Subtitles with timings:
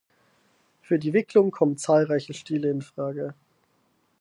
[0.81, 3.35] Für die Wicklung kommen zahlreiche Stile in Frage.